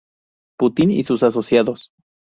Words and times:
Putin 0.57 0.89
y 0.89 1.03
sus 1.03 1.21
asociados. 1.21 1.91